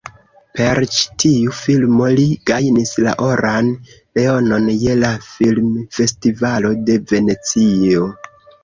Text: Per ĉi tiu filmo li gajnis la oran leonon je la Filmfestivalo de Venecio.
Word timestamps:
Per 0.59 0.79
ĉi 0.93 1.03
tiu 1.23 1.53
filmo 1.57 2.07
li 2.21 2.25
gajnis 2.51 2.95
la 3.09 3.13
oran 3.27 3.71
leonon 4.21 4.75
je 4.87 4.99
la 5.05 5.15
Filmfestivalo 5.29 6.75
de 6.91 7.03
Venecio. 7.15 8.15